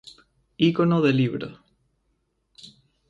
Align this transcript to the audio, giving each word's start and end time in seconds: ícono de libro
ícono 0.67 0.97
de 1.03 1.13
libro 1.13 1.47